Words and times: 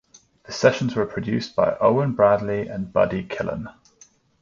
The 0.45 0.51
sessions 0.51 0.95
were 0.95 1.05
produced 1.05 1.55
by 1.55 1.77
Owen 1.79 2.13
Bradley 2.13 2.67
and 2.67 2.91
Buddy 2.91 3.23
Killen. 3.23 3.71